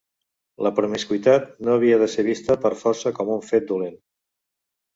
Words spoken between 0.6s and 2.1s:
La promiscuïtat no havia de